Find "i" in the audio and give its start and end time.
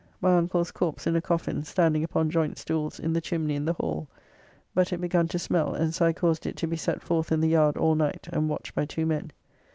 6.07-6.11